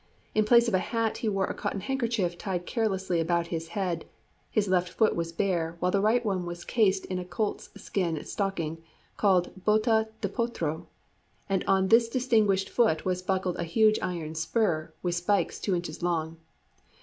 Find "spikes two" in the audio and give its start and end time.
15.13-15.75